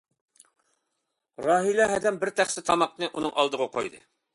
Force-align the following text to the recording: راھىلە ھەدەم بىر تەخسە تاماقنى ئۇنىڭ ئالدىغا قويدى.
راھىلە 1.49 1.89
ھەدەم 1.95 2.21
بىر 2.25 2.35
تەخسە 2.41 2.67
تاماقنى 2.73 3.15
ئۇنىڭ 3.15 3.35
ئالدىغا 3.41 3.75
قويدى. 3.79 4.07